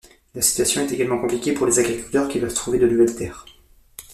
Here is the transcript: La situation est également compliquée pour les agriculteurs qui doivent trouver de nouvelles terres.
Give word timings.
La 0.33 0.41
situation 0.41 0.81
est 0.81 0.93
également 0.93 1.19
compliquée 1.21 1.53
pour 1.53 1.67
les 1.67 1.77
agriculteurs 1.77 2.27
qui 2.27 2.39
doivent 2.39 2.55
trouver 2.55 2.79
de 2.79 2.87
nouvelles 2.87 3.15
terres. 3.15 3.45